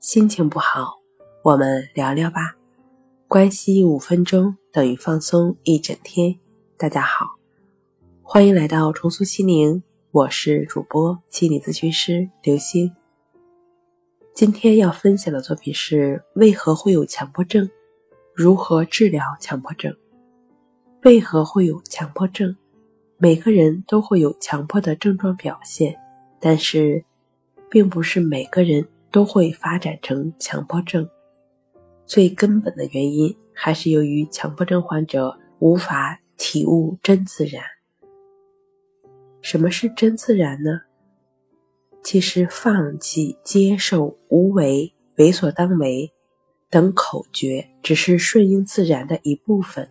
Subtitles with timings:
[0.00, 0.98] 心情不好，
[1.42, 2.56] 我们聊聊吧。
[3.28, 6.34] 关系五分钟等于放松一整天。
[6.78, 7.26] 大家好，
[8.22, 12.90] 欢迎来到重塑心灵，我是主播心理咨询师刘星。
[14.32, 17.68] 今天要分享的作品是：为何会有强迫症？
[18.32, 19.94] 如何治疗强迫症？
[21.02, 22.56] 为何会有强迫症？
[23.18, 25.94] 每个人都会有强迫的症状表现，
[26.40, 27.04] 但是，
[27.68, 28.88] 并不是每个人。
[29.10, 31.08] 都会发展成强迫症，
[32.04, 37.62] 最根本的原因还是由于强迫症患者无法体悟真自然。
[39.42, 40.82] 什么是真自然呢？
[42.02, 46.10] 其实，放弃、接受、无为、为所当为
[46.70, 49.88] 等口诀只是顺应自然的一部分。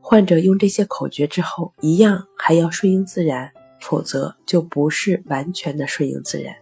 [0.00, 6.54] 患者用这些口诀之后，一样还要顺应自然，否则就不是完全的顺应自然。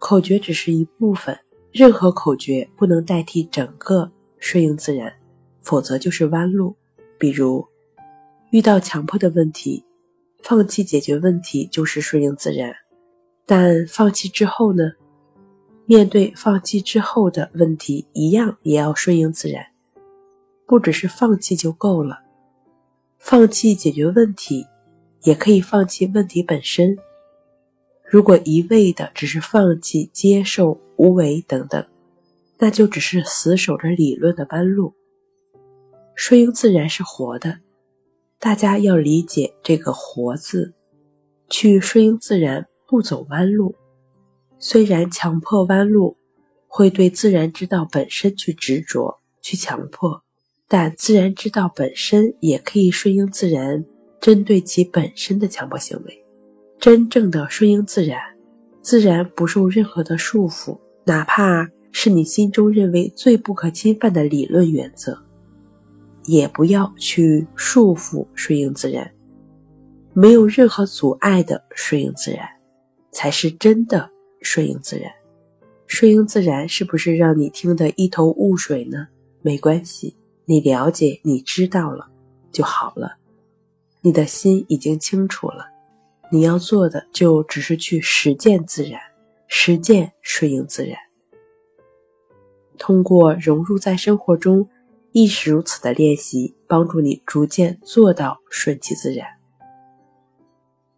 [0.00, 1.38] 口诀只是一部分，
[1.70, 5.12] 任何口诀不能代替整个顺应自然，
[5.60, 6.74] 否则就是弯路。
[7.18, 7.64] 比如，
[8.50, 9.84] 遇到强迫的问题，
[10.42, 12.74] 放弃解决问题就是顺应自然，
[13.44, 14.92] 但放弃之后呢？
[15.84, 19.66] 面对放弃之后的问题，一样也要顺应自然，
[20.64, 22.20] 不只是放弃就够了，
[23.18, 24.66] 放弃解决问题，
[25.24, 26.96] 也可以放弃问题本身。
[28.10, 31.86] 如果一味的只是放弃、接受、无为等等，
[32.58, 34.92] 那就只是死守着理论的弯路。
[36.16, 37.60] 顺应自然是活的，
[38.40, 40.74] 大家要理解这个“活”字，
[41.48, 43.76] 去顺应自然，不走弯路。
[44.58, 46.16] 虽然强迫弯路
[46.66, 50.20] 会对自然之道本身去执着、去强迫，
[50.66, 53.84] 但自然之道本身也可以顺应自然，
[54.20, 56.19] 针对其本身的强迫行为。
[56.80, 58.18] 真正的顺应自然，
[58.80, 65.22] 自然不受任何的束缚，哪怕是你心中认为最不可侵犯的理论原则，
[66.24, 69.12] 也不要去束缚顺应自然。
[70.14, 72.48] 没有任何阻碍的顺应自然，
[73.12, 75.12] 才是真的顺应自然。
[75.86, 79.06] 顺应自然是不是让你听得一头雾水呢？
[79.42, 82.08] 没关系，你了解，你知道了
[82.50, 83.18] 就好了，
[84.00, 85.66] 你的心已经清楚了。
[86.32, 89.00] 你要做的就只是去实践自然，
[89.48, 90.96] 实践顺应自然。
[92.78, 94.68] 通过融入在生活中，
[95.10, 99.26] 亦是如此的练习，帮助你逐渐做到顺其自然。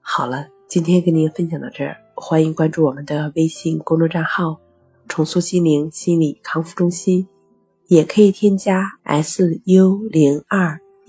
[0.00, 4.60] 好了，今天跟您分享到这儿，欢迎关注我们的微信公众账号
[5.08, 7.26] “重塑心灵心理康复中心”，
[7.88, 10.78] 也可以添加 s u 零二。